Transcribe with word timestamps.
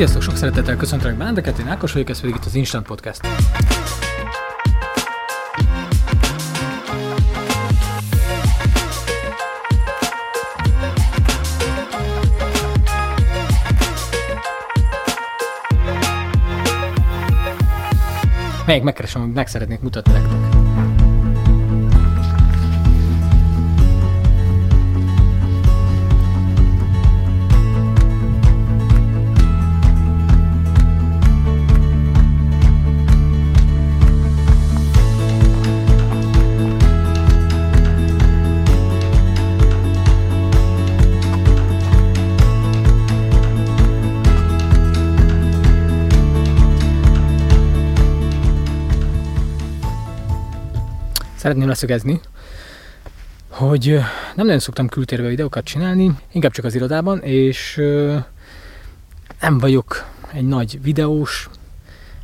Sziasztok, 0.00 0.22
sok 0.22 0.36
szeretettel 0.36 0.76
köszöntelek 0.76 1.16
benneteket, 1.16 1.58
én 1.58 1.66
Ákos 1.66 1.92
vagyok, 1.92 2.08
ez 2.08 2.20
pedig 2.20 2.34
itt 2.34 2.44
az 2.44 2.54
Instant 2.54 2.86
Podcast. 2.86 3.20
Melyik 18.66 18.82
megkeresem, 18.82 19.22
amit 19.22 19.34
meg 19.34 19.46
szeretnék 19.46 19.80
mutatni 19.80 20.12
nektek. 20.12 20.59
Szeretném 51.40 51.68
leszögezni, 51.68 52.20
hogy 53.48 53.86
nem 54.34 54.46
nagyon 54.46 54.58
szoktam 54.58 54.88
kültérbe 54.88 55.28
videókat 55.28 55.64
csinálni, 55.64 56.10
inkább 56.32 56.52
csak 56.52 56.64
az 56.64 56.74
irodában, 56.74 57.18
és 57.22 57.82
nem 59.40 59.58
vagyok 59.58 60.06
egy 60.32 60.46
nagy 60.46 60.82
videós, 60.82 61.48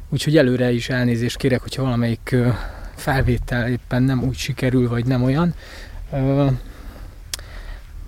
úgyhogy 0.08 0.36
előre 0.36 0.70
is 0.70 0.88
elnézést 0.88 1.36
kérek, 1.36 1.60
hogyha 1.60 1.82
valamelyik 1.82 2.36
felvétel 2.94 3.68
éppen 3.68 4.02
nem 4.02 4.22
úgy 4.22 4.36
sikerül, 4.36 4.88
vagy 4.88 5.06
nem 5.06 5.22
olyan. 5.22 5.54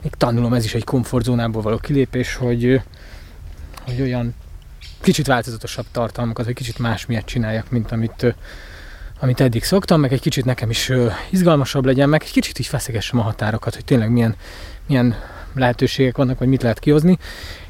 Még 0.02 0.12
tanulom, 0.16 0.54
ez 0.54 0.64
is 0.64 0.74
egy 0.74 0.84
komfortzónából 0.84 1.62
való 1.62 1.76
kilépés, 1.76 2.34
hogy, 2.34 2.80
hogy 3.84 4.00
olyan 4.00 4.34
kicsit 5.00 5.26
változatosabb 5.26 5.86
tartalmakat, 5.90 6.44
vagy 6.44 6.54
kicsit 6.54 6.78
más 6.78 7.06
miatt 7.06 7.26
csináljak, 7.26 7.70
mint 7.70 7.92
amit 7.92 8.34
amit 9.20 9.40
eddig 9.40 9.64
szoktam, 9.64 10.00
meg 10.00 10.12
egy 10.12 10.20
kicsit 10.20 10.44
nekem 10.44 10.70
is 10.70 10.92
izgalmasabb 11.30 11.84
legyen, 11.84 12.08
meg 12.08 12.22
egy 12.24 12.32
kicsit 12.32 12.58
így 12.58 12.66
feszegessem 12.66 13.18
a 13.18 13.22
határokat, 13.22 13.74
hogy 13.74 13.84
tényleg 13.84 14.10
milyen, 14.10 14.36
milyen 14.86 15.14
lehetőségek 15.54 16.16
vannak, 16.16 16.38
vagy 16.38 16.48
mit 16.48 16.62
lehet 16.62 16.78
kihozni, 16.78 17.18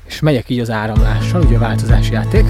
és 0.06 0.20
megyek 0.20 0.48
így 0.48 0.60
az 0.60 0.70
áramlással, 0.70 1.42
ugye 1.42 1.56
a 1.56 1.60
változási 1.60 2.12
játék. 2.12 2.44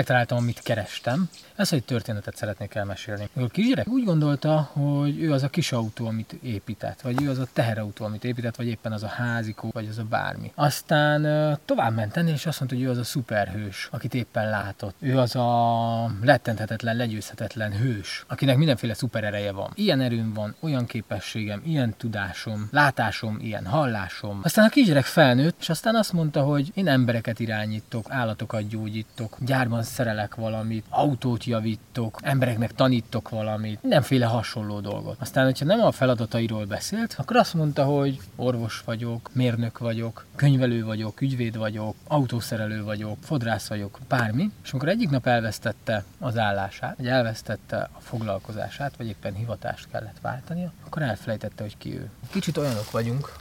Megtaláltam, 0.00 0.38
amit 0.38 0.60
kerestem. 0.62 1.28
Ez 1.56 1.72
egy 1.72 1.84
történetet 1.84 2.36
szeretnék 2.36 2.74
elmesélni. 2.74 3.28
A 3.34 3.46
kisgyerek 3.46 3.88
úgy 3.88 4.04
gondolta, 4.04 4.70
hogy 4.72 5.22
ő 5.22 5.32
az 5.32 5.42
a 5.42 5.48
kis 5.48 5.72
autó, 5.72 6.06
amit 6.06 6.32
épített, 6.42 7.00
vagy 7.00 7.22
ő 7.22 7.30
az 7.30 7.38
a 7.38 7.46
teherautó, 7.52 8.04
amit 8.04 8.24
épített, 8.24 8.56
vagy 8.56 8.66
éppen 8.66 8.92
az 8.92 9.02
a 9.02 9.06
házikó, 9.06 9.70
vagy 9.72 9.86
az 9.90 9.98
a 9.98 10.02
bármi. 10.02 10.52
Aztán 10.54 11.22
tovább 11.64 11.94
ment 11.94 12.16
ennél, 12.16 12.32
és 12.32 12.46
azt 12.46 12.58
mondta, 12.58 12.76
hogy 12.78 12.86
ő 12.86 12.90
az 12.90 12.98
a 12.98 13.04
szuperhős, 13.04 13.88
akit 13.90 14.14
éppen 14.14 14.50
látott. 14.50 14.94
Ő 14.98 15.18
az 15.18 15.36
a 15.36 16.10
lettenthetetlen, 16.22 16.96
legyőzhetetlen 16.96 17.72
hős, 17.72 18.24
akinek 18.28 18.56
mindenféle 18.56 18.94
szuperereje 18.94 19.52
van. 19.52 19.70
Ilyen 19.74 20.00
erőm 20.00 20.32
van, 20.32 20.54
olyan 20.60 20.86
képességem, 20.86 21.62
ilyen 21.64 21.94
tudásom, 21.96 22.68
látásom, 22.70 23.38
ilyen 23.40 23.66
hallásom. 23.66 24.40
Aztán 24.42 24.64
a 24.64 24.68
kisgyerek 24.68 25.04
felnőtt, 25.04 25.56
és 25.60 25.68
aztán 25.68 25.94
azt 25.94 26.12
mondta, 26.12 26.42
hogy 26.42 26.70
én 26.74 26.88
embereket 26.88 27.40
irányítok, 27.40 28.06
állatokat 28.08 28.68
gyógyítok, 28.68 29.36
gyárban 29.40 29.82
szerelek 29.90 30.34
valamit, 30.34 30.84
autót 30.88 31.44
javítok, 31.44 32.18
embereknek 32.22 32.72
tanítok 32.72 33.28
valamit, 33.28 33.82
mindenféle 33.82 34.26
hasonló 34.26 34.80
dolgot. 34.80 35.16
Aztán, 35.20 35.44
hogyha 35.44 35.64
nem 35.64 35.80
a 35.80 35.90
feladatairól 35.90 36.64
beszélt, 36.64 37.14
akkor 37.18 37.36
azt 37.36 37.54
mondta, 37.54 37.84
hogy 37.84 38.20
orvos 38.36 38.82
vagyok, 38.84 39.30
mérnök 39.32 39.78
vagyok, 39.78 40.26
könyvelő 40.36 40.84
vagyok, 40.84 41.20
ügyvéd 41.20 41.56
vagyok, 41.56 41.94
autószerelő 42.06 42.84
vagyok, 42.84 43.16
fodrász 43.22 43.68
vagyok, 43.68 43.98
bármi. 44.08 44.50
És 44.62 44.70
amikor 44.70 44.88
egyik 44.88 45.10
nap 45.10 45.26
elvesztette 45.26 46.04
az 46.18 46.38
állását, 46.38 46.96
vagy 46.96 47.06
elvesztette 47.06 47.76
a 47.76 48.00
foglalkozását, 48.00 48.96
vagy 48.96 49.06
éppen 49.06 49.34
hivatást 49.34 49.88
kellett 49.90 50.20
váltania, 50.20 50.72
akkor 50.86 51.02
elfelejtette, 51.02 51.62
hogy 51.62 51.76
ki 51.78 51.94
ő. 51.98 52.10
Kicsit 52.30 52.56
olyanok 52.56 52.90
vagyunk, 52.90 53.32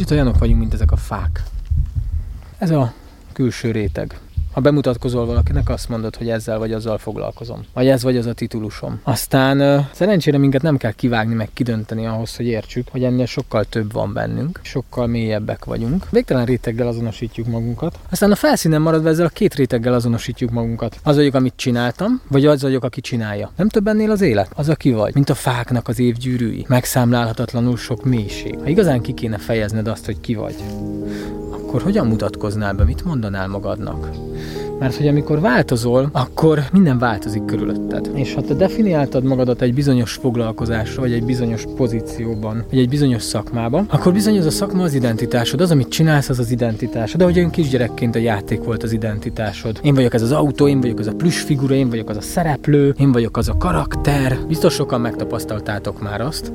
Kicsit 0.00 0.10
olyanok 0.10 0.38
vagyunk, 0.38 0.58
mint 0.58 0.74
ezek 0.74 0.92
a 0.92 0.96
fák. 0.96 1.42
Ez 2.60 2.70
a 2.70 2.92
külső 3.32 3.70
réteg. 3.70 4.18
Ha 4.52 4.60
bemutatkozol 4.60 5.26
valakinek, 5.26 5.68
azt 5.68 5.88
mondod, 5.88 6.16
hogy 6.16 6.28
ezzel 6.28 6.58
vagy 6.58 6.72
azzal 6.72 6.98
foglalkozom. 6.98 7.60
Vagy 7.74 7.88
ez 7.88 8.02
vagy 8.02 8.16
az 8.16 8.26
a 8.26 8.32
titulusom. 8.32 9.00
Aztán 9.02 9.88
szerencsére 9.92 10.38
minket 10.38 10.62
nem 10.62 10.76
kell 10.76 10.92
kivágni, 10.92 11.34
meg 11.34 11.48
kidönteni 11.52 12.06
ahhoz, 12.06 12.36
hogy 12.36 12.46
értsük, 12.46 12.88
hogy 12.90 13.04
ennél 13.04 13.26
sokkal 13.26 13.64
több 13.64 13.92
van 13.92 14.12
bennünk, 14.12 14.60
sokkal 14.62 15.06
mélyebbek 15.06 15.64
vagyunk. 15.64 16.06
Végtelen 16.10 16.44
réteggel 16.44 16.86
azonosítjuk 16.86 17.46
magunkat. 17.46 17.98
Aztán 18.10 18.30
a 18.30 18.34
felszínen 18.34 18.80
maradva 18.80 19.08
ezzel 19.08 19.26
a 19.26 19.28
két 19.28 19.54
réteggel 19.54 19.94
azonosítjuk 19.94 20.50
magunkat. 20.50 21.00
Az 21.02 21.16
vagyok, 21.16 21.34
amit 21.34 21.54
csináltam, 21.56 22.20
vagy 22.28 22.46
az 22.46 22.62
vagyok, 22.62 22.84
aki 22.84 23.00
csinálja. 23.00 23.50
Nem 23.56 23.68
több 23.68 23.86
ennél 23.86 24.10
az 24.10 24.20
élet? 24.20 24.50
Az, 24.54 24.68
aki 24.68 24.92
vagy. 24.92 25.14
Mint 25.14 25.30
a 25.30 25.34
fáknak 25.34 25.88
az 25.88 25.98
évgyűrűi. 25.98 26.64
Megszámlálhatatlanul 26.68 27.76
sok 27.76 28.04
mélység. 28.04 28.58
Ha 28.58 28.68
igazán 28.68 29.00
ki 29.00 29.14
kéne 29.14 29.38
fejezned 29.38 29.88
azt, 29.88 30.04
hogy 30.04 30.20
ki 30.20 30.34
vagy, 30.34 30.54
akkor 31.70 31.82
hogyan 31.82 32.06
mutatkoznál 32.06 32.72
be, 32.72 32.84
mit 32.84 33.04
mondanál 33.04 33.48
magadnak? 33.48 34.08
Mert 34.78 34.96
hogy 34.96 35.08
amikor 35.08 35.40
változol, 35.40 36.08
akkor 36.12 36.62
minden 36.72 36.98
változik 36.98 37.44
körülötted. 37.44 38.10
És 38.14 38.34
ha 38.34 38.40
te 38.40 38.54
definiáltad 38.54 39.24
magadat 39.24 39.62
egy 39.62 39.74
bizonyos 39.74 40.12
foglalkozásra, 40.12 41.00
vagy 41.00 41.12
egy 41.12 41.24
bizonyos 41.24 41.64
pozícióban, 41.76 42.64
vagy 42.70 42.78
egy 42.78 42.88
bizonyos 42.88 43.22
szakmában, 43.22 43.86
akkor 43.90 44.12
bizony 44.12 44.38
az 44.38 44.46
a 44.46 44.50
szakma 44.50 44.82
az 44.82 44.94
identitásod, 44.94 45.60
az, 45.60 45.70
amit 45.70 45.88
csinálsz, 45.88 46.28
az 46.28 46.38
az 46.38 46.50
identitásod. 46.50 47.18
De 47.18 47.24
hogy 47.24 47.36
olyan 47.36 47.50
kisgyerekként 47.50 48.14
a 48.14 48.18
játék 48.18 48.64
volt 48.64 48.82
az 48.82 48.92
identitásod. 48.92 49.78
Én 49.82 49.94
vagyok 49.94 50.14
ez 50.14 50.22
az 50.22 50.32
autó, 50.32 50.68
én 50.68 50.80
vagyok 50.80 50.98
az 50.98 51.06
a 51.06 51.14
plusz 51.14 51.44
figura, 51.44 51.74
én 51.74 51.88
vagyok 51.88 52.10
az 52.10 52.16
a 52.16 52.20
szereplő, 52.20 52.94
én 52.98 53.12
vagyok 53.12 53.36
az 53.36 53.48
a 53.48 53.56
karakter. 53.56 54.38
Biztos 54.48 54.74
sokan 54.74 55.00
megtapasztaltátok 55.00 56.02
már 56.02 56.20
azt, 56.20 56.52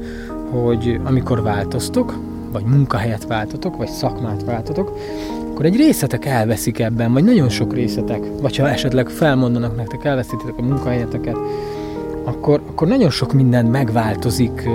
hogy 0.51 0.99
amikor 1.03 1.41
változtok, 1.41 2.13
vagy 2.55 2.63
munkahelyet 2.63 3.27
váltotok, 3.27 3.77
vagy 3.77 3.87
szakmát 3.87 4.43
váltotok, 4.43 4.97
akkor 5.51 5.65
egy 5.65 5.75
részletek 5.75 6.25
elveszik 6.25 6.79
ebben, 6.79 7.13
vagy 7.13 7.23
nagyon 7.23 7.49
sok 7.49 7.73
részletek, 7.73 8.23
vagy 8.41 8.57
ha 8.57 8.69
esetleg 8.69 9.09
felmondanak 9.09 9.75
nektek, 9.75 10.03
elveszítitek 10.03 10.57
a 10.57 10.61
munkahelyeteket, 10.61 11.37
akkor, 12.23 12.61
akkor 12.69 12.87
nagyon 12.87 13.09
sok 13.09 13.33
minden 13.33 13.65
megváltozik, 13.65 14.69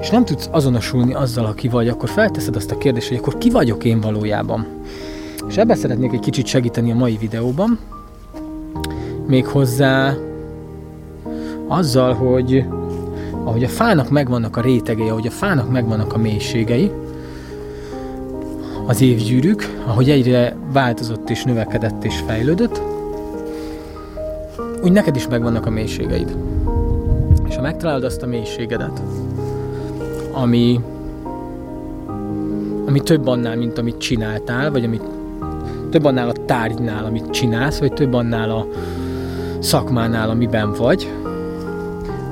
és 0.00 0.10
nem 0.10 0.24
tudsz 0.24 0.48
azonosulni 0.52 1.14
azzal, 1.14 1.44
aki 1.44 1.68
vagy, 1.68 1.88
akkor 1.88 2.08
felteszed 2.08 2.56
azt 2.56 2.70
a 2.70 2.78
kérdést, 2.78 3.08
hogy 3.08 3.16
akkor 3.16 3.38
ki 3.38 3.50
vagyok 3.50 3.84
én 3.84 4.00
valójában. 4.00 4.66
És 5.48 5.56
ebbe 5.56 5.74
szeretnék 5.74 6.12
egy 6.12 6.20
kicsit 6.20 6.46
segíteni 6.46 6.90
a 6.90 6.94
mai 6.94 7.16
videóban, 7.16 7.78
még 9.26 9.46
hozzá 9.46 10.14
azzal, 11.68 12.14
hogy 12.14 12.64
ahogy 13.44 13.64
a 13.64 13.68
fának 13.68 14.10
megvannak 14.10 14.56
a 14.56 14.60
rétegei, 14.60 15.08
ahogy 15.08 15.26
a 15.26 15.30
fának 15.30 15.70
megvannak 15.70 16.12
a 16.12 16.18
mélységei, 16.18 16.90
az 18.86 19.00
évgyűrűk, 19.00 19.82
ahogy 19.86 20.10
egyre 20.10 20.56
változott 20.72 21.30
és 21.30 21.44
növekedett 21.44 22.04
és 22.04 22.22
fejlődött, 22.26 22.80
úgy 24.82 24.92
neked 24.92 25.16
is 25.16 25.28
megvannak 25.28 25.66
a 25.66 25.70
mélységeid. 25.70 26.36
És 27.48 27.54
ha 27.56 27.62
megtalálod 27.62 28.04
azt 28.04 28.22
a 28.22 28.26
mélységedet, 28.26 29.02
ami, 30.32 30.80
ami 32.86 33.00
több 33.00 33.26
annál, 33.26 33.56
mint 33.56 33.78
amit 33.78 33.98
csináltál, 33.98 34.70
vagy 34.70 34.84
amit 34.84 35.02
több 35.90 36.04
annál 36.04 36.28
a 36.28 36.44
tárgynál, 36.46 37.04
amit 37.04 37.30
csinálsz, 37.30 37.78
vagy 37.78 37.92
több 37.92 38.14
annál 38.14 38.50
a 38.50 38.66
szakmánál, 39.58 40.30
amiben 40.30 40.72
vagy, 40.72 41.12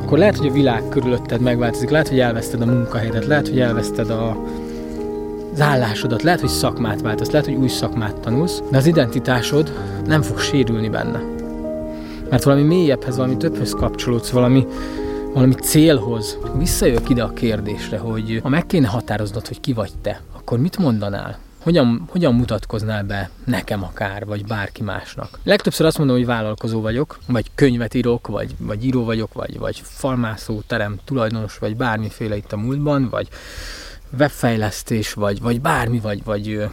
akkor 0.02 0.18
lehet, 0.18 0.36
hogy 0.36 0.46
a 0.46 0.52
világ 0.52 0.82
körülötted 0.88 1.40
megváltozik, 1.40 1.90
lehet, 1.90 2.08
hogy 2.08 2.20
elveszted 2.20 2.60
a 2.60 2.66
munkahelyedet, 2.66 3.26
lehet, 3.26 3.48
hogy 3.48 3.60
elveszted 3.60 4.10
a, 4.10 4.36
az 5.54 5.60
állásodat, 5.60 6.22
lehet, 6.22 6.40
hogy 6.40 6.48
szakmát 6.48 7.00
váltasz, 7.00 7.30
lehet, 7.30 7.46
hogy 7.46 7.54
új 7.54 7.68
szakmát 7.68 8.20
tanulsz, 8.20 8.62
de 8.70 8.76
az 8.76 8.86
identitásod 8.86 9.72
nem 10.06 10.22
fog 10.22 10.38
sérülni 10.38 10.88
benne. 10.88 11.22
Mert 12.30 12.42
valami 12.42 12.62
mélyebbhez, 12.62 13.16
valami 13.16 13.36
többhöz 13.36 13.72
kapcsolódsz, 13.72 14.30
valami, 14.30 14.66
valami 15.34 15.54
célhoz. 15.54 16.38
Visszajövök 16.56 17.08
ide 17.08 17.22
a 17.22 17.32
kérdésre, 17.32 17.98
hogy 17.98 18.40
ha 18.42 18.48
meg 18.48 18.66
kéne 18.66 18.88
határoznod, 18.88 19.46
hogy 19.46 19.60
ki 19.60 19.72
vagy 19.72 19.90
te, 20.02 20.20
akkor 20.36 20.58
mit 20.58 20.78
mondanál? 20.78 21.38
hogyan, 21.62 22.04
hogyan 22.08 22.34
mutatkoznál 22.34 23.02
be 23.04 23.30
nekem 23.44 23.84
akár, 23.84 24.26
vagy 24.26 24.44
bárki 24.46 24.82
másnak. 24.82 25.38
Legtöbbször 25.42 25.86
azt 25.86 25.98
mondom, 25.98 26.16
hogy 26.16 26.26
vállalkozó 26.26 26.80
vagyok, 26.80 27.18
vagy 27.26 27.50
könyvet 27.54 27.94
írok, 27.94 28.26
vagy, 28.26 28.54
vagy 28.58 28.84
író 28.84 29.04
vagyok, 29.04 29.32
vagy, 29.32 29.58
vagy 29.58 29.80
falmászó, 29.84 30.60
terem 30.66 30.98
tulajdonos, 31.04 31.58
vagy 31.58 31.76
bármiféle 31.76 32.36
itt 32.36 32.52
a 32.52 32.56
múltban, 32.56 33.08
vagy 33.08 33.28
webfejlesztés, 34.18 35.12
vagy, 35.12 35.40
vagy 35.40 35.60
bármi, 35.60 36.00
vagy, 36.00 36.24
vagy 36.24 36.68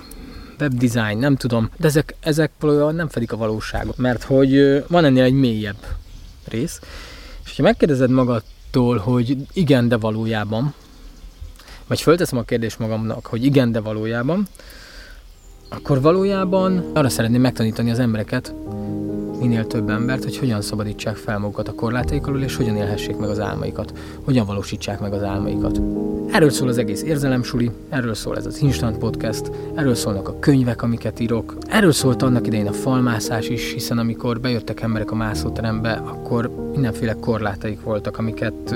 webdesign, 0.59 1.17
nem 1.17 1.35
tudom, 1.35 1.69
de 1.77 1.87
ezek, 1.87 2.15
ezek 2.19 2.51
valójában 2.59 2.95
nem 2.95 3.09
fedik 3.09 3.31
a 3.31 3.37
valóságot, 3.37 3.97
mert 3.97 4.23
hogy 4.23 4.83
van 4.87 5.05
ennél 5.05 5.23
egy 5.23 5.33
mélyebb 5.33 5.85
rész, 6.47 6.79
és 7.45 7.55
ha 7.55 7.63
megkérdezed 7.63 8.09
magadtól, 8.09 8.97
hogy 8.97 9.37
igen, 9.53 9.87
de 9.87 9.97
valójában, 9.97 10.73
vagy 11.87 12.01
fölteszem 12.01 12.37
a 12.37 12.43
kérdést 12.43 12.79
magamnak, 12.79 13.25
hogy 13.25 13.45
igen, 13.45 13.71
de 13.71 13.79
valójában, 13.79 14.47
akkor 15.69 16.01
valójában 16.01 16.91
arra 16.93 17.09
szeretném 17.09 17.41
megtanítani 17.41 17.91
az 17.91 17.99
embereket, 17.99 18.53
minél 19.41 19.67
több 19.67 19.89
embert, 19.89 20.23
hogy 20.23 20.37
hogyan 20.37 20.61
szabadítsák 20.61 21.15
fel 21.15 21.39
magukat 21.39 21.67
a 21.67 21.73
korlátaik 21.73 22.27
alól, 22.27 22.41
és 22.41 22.55
hogyan 22.55 22.75
élhessék 22.75 23.17
meg 23.17 23.29
az 23.29 23.39
álmaikat, 23.39 23.93
hogyan 24.23 24.45
valósítsák 24.45 24.99
meg 24.99 25.13
az 25.13 25.23
álmaikat. 25.23 25.81
Erről 26.31 26.49
szól 26.49 26.67
az 26.67 26.77
egész 26.77 27.01
érzelemsuli, 27.01 27.71
erről 27.89 28.13
szól 28.13 28.37
ez 28.37 28.45
az 28.45 28.61
Instant 28.61 28.97
Podcast, 28.97 29.51
erről 29.75 29.95
szólnak 29.95 30.27
a 30.27 30.39
könyvek, 30.39 30.81
amiket 30.81 31.19
írok, 31.19 31.57
erről 31.67 31.91
szólt 31.91 32.21
annak 32.21 32.47
idején 32.47 32.67
a 32.67 32.73
falmászás 32.73 33.49
is, 33.49 33.73
hiszen 33.73 33.97
amikor 33.97 34.39
bejöttek 34.39 34.81
emberek 34.81 35.11
a 35.11 35.15
mászóterembe, 35.15 35.91
akkor 35.91 36.51
mindenféle 36.73 37.15
korlátaik 37.19 37.81
voltak, 37.81 38.17
amiket 38.17 38.75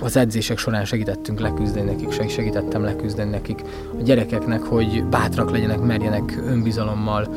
az 0.00 0.16
edzések 0.16 0.58
során 0.58 0.84
segítettünk 0.84 1.40
leküzdeni 1.40 1.90
nekik, 1.90 2.28
segítettem 2.30 2.82
leküzdeni 2.82 3.30
nekik 3.30 3.62
a 3.98 4.02
gyerekeknek, 4.02 4.62
hogy 4.62 5.04
bátrak 5.04 5.50
legyenek, 5.50 5.80
merjenek 5.80 6.42
önbizalommal 6.46 7.28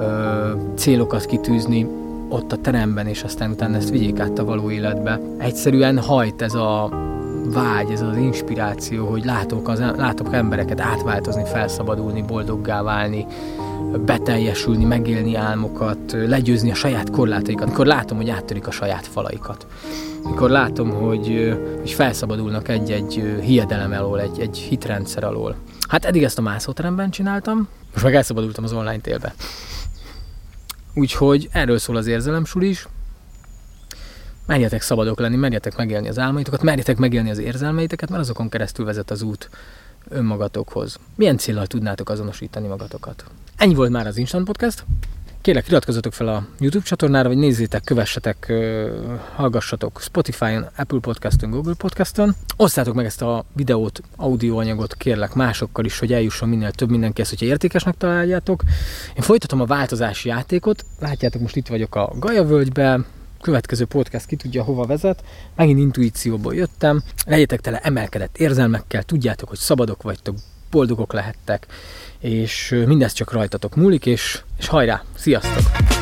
ö, 0.00 0.50
célokat 0.76 1.26
kitűzni 1.26 1.86
ott 2.28 2.52
a 2.52 2.56
teremben, 2.56 3.06
és 3.06 3.22
aztán 3.22 3.50
utána 3.50 3.76
ezt 3.76 3.90
vigyék 3.90 4.18
át 4.18 4.38
a 4.38 4.44
való 4.44 4.70
életbe. 4.70 5.20
Egyszerűen 5.38 5.98
hajt 5.98 6.42
ez 6.42 6.54
a 6.54 6.88
vágy, 7.52 7.90
ez 7.90 8.00
az 8.02 8.16
inspiráció, 8.16 9.06
hogy 9.06 9.24
látok, 9.24 9.68
az, 9.68 9.78
látok 9.96 10.34
embereket 10.34 10.80
átváltozni, 10.80 11.44
felszabadulni, 11.44 12.22
boldoggá 12.22 12.82
válni, 12.82 13.26
beteljesülni, 14.04 14.84
megélni 14.84 15.36
álmokat, 15.36 16.12
legyőzni 16.12 16.70
a 16.70 16.74
saját 16.74 17.10
korlátaikat, 17.10 17.62
amikor 17.62 17.86
látom, 17.86 18.16
hogy 18.16 18.30
áttörik 18.30 18.66
a 18.66 18.70
saját 18.70 19.06
falaikat. 19.06 19.66
Mikor 20.24 20.50
látom, 20.50 20.90
hogy, 20.90 21.58
hogy 21.80 21.90
felszabadulnak 21.90 22.68
egy-egy 22.68 23.38
hiedelem 23.42 23.92
alól, 23.92 24.20
egy, 24.20 24.40
egy 24.40 24.58
hitrendszer 24.58 25.24
alól. 25.24 25.54
Hát 25.88 26.04
eddig 26.04 26.22
ezt 26.22 26.38
a 26.38 26.42
mászóteremben 26.42 27.10
csináltam, 27.10 27.68
most 27.92 28.04
meg 28.04 28.14
elszabadultam 28.14 28.64
az 28.64 28.72
online 28.72 29.00
télbe. 29.00 29.34
Úgyhogy 31.00 31.48
erről 31.52 31.78
szól 31.78 31.96
az 31.96 32.06
érzelemsul 32.06 32.62
is. 32.62 32.88
Merjetek 34.46 34.82
szabadok 34.82 35.18
lenni, 35.18 35.36
merjetek 35.36 35.76
megélni 35.76 36.08
az 36.08 36.18
álmaitokat, 36.18 36.62
merjetek 36.62 36.96
megélni 36.96 37.30
az 37.30 37.38
érzelmeiteket, 37.38 38.08
mert 38.08 38.22
azokon 38.22 38.48
keresztül 38.48 38.84
vezet 38.84 39.10
az 39.10 39.22
út 39.22 39.50
önmagatokhoz. 40.08 40.98
Milyen 41.14 41.36
célral 41.36 41.66
tudnátok 41.66 42.08
azonosítani 42.08 42.66
magatokat? 42.66 43.24
Ennyi 43.56 43.74
volt 43.74 43.90
már 43.90 44.06
az 44.06 44.16
Instant 44.16 44.44
Podcast. 44.44 44.84
Kérlek, 45.42 45.68
iratkozzatok 45.68 46.12
fel 46.12 46.28
a 46.28 46.46
YouTube 46.58 46.84
csatornára, 46.84 47.28
vagy 47.28 47.36
nézzétek, 47.36 47.84
kövessetek, 47.84 48.52
hallgassatok 49.34 50.00
Spotify-on, 50.00 50.66
Apple 50.76 50.98
Podcast-on, 51.00 51.50
Google 51.50 51.74
Podcast-on. 51.74 52.34
Osszátok 52.56 52.94
meg 52.94 53.04
ezt 53.04 53.22
a 53.22 53.44
videót, 53.52 54.00
audioanyagot, 54.16 54.94
kérlek 54.94 55.34
másokkal 55.34 55.84
is, 55.84 55.98
hogy 55.98 56.12
eljusson 56.12 56.48
minél 56.48 56.70
több 56.70 56.90
mindenkihez, 56.90 57.28
hogyha 57.28 57.46
értékesnek 57.46 57.96
találjátok. 57.96 58.62
Én 59.16 59.22
folytatom 59.22 59.60
a 59.60 59.64
változási 59.64 60.28
játékot. 60.28 60.84
Látjátok, 60.98 61.40
most 61.40 61.56
itt 61.56 61.68
vagyok 61.68 61.94
a 61.94 62.12
Gaja 62.18 62.44
völgybe, 62.44 63.00
következő 63.40 63.84
podcast 63.84 64.26
ki 64.26 64.36
tudja 64.36 64.62
hova 64.62 64.86
vezet. 64.86 65.24
Megint 65.56 65.78
intuícióból 65.78 66.54
jöttem. 66.54 67.02
Legyetek 67.26 67.60
tele 67.60 67.78
emelkedett 67.78 68.38
érzelmekkel, 68.38 69.02
tudjátok, 69.02 69.48
hogy 69.48 69.58
szabadok 69.58 70.02
vagytok, 70.02 70.36
boldogok 70.70 71.12
lehettek, 71.12 71.66
és 72.18 72.82
mindez 72.86 73.12
csak 73.12 73.32
rajtatok 73.32 73.74
múlik, 73.74 74.06
és, 74.06 74.42
és 74.58 74.68
hajrá, 74.68 75.02
sziasztok! 75.14 75.99